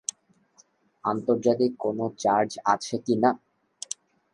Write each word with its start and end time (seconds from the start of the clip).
আন্তর্জাতিক 1.03 1.71
কোনো 1.79 2.03
চার্জ 2.19 2.51
আছে 2.65 2.95
কি 3.05 3.15
না? 3.23 3.31